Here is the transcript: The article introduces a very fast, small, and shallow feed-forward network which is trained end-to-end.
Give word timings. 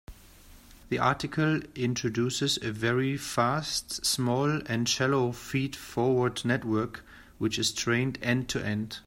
The 0.89 0.97
article 0.97 1.59
introduces 1.75 2.57
a 2.63 2.71
very 2.71 3.17
fast, 3.17 4.03
small, 4.03 4.49
and 4.65 4.89
shallow 4.89 5.31
feed-forward 5.31 6.43
network 6.43 7.05
which 7.37 7.59
is 7.59 7.71
trained 7.71 8.17
end-to-end. 8.23 8.97